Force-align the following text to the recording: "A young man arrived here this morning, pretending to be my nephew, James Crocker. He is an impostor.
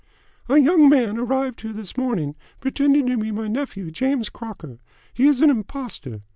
"A 0.49 0.57
young 0.57 0.89
man 0.89 1.19
arrived 1.19 1.61
here 1.61 1.73
this 1.73 1.95
morning, 1.95 2.33
pretending 2.59 3.05
to 3.05 3.17
be 3.17 3.29
my 3.29 3.47
nephew, 3.47 3.91
James 3.91 4.29
Crocker. 4.31 4.79
He 5.13 5.27
is 5.27 5.41
an 5.41 5.51
impostor. 5.51 6.23